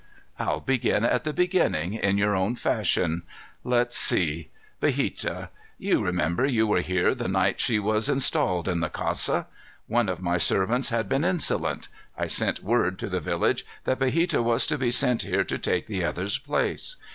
[0.39, 3.21] "I'll begin at the beginning, in your own fashion.
[3.63, 4.49] Let's see.
[4.81, 5.49] Biheta.
[5.77, 9.45] You remember you were here the night she was installed in the casa?
[9.85, 11.87] One of my servants had been insolent.
[12.17, 15.85] I sent word to the village that Biheta was to be sent here to take
[15.85, 16.95] the other's place.